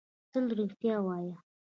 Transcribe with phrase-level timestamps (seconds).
[0.31, 1.35] تل رېښتيا وايه